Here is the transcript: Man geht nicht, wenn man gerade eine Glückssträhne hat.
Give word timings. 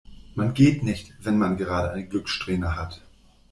Man 0.33 0.55
geht 0.55 0.81
nicht, 0.81 1.13
wenn 1.19 1.37
man 1.37 1.57
gerade 1.57 1.91
eine 1.91 2.07
Glückssträhne 2.07 2.75
hat. 2.75 3.03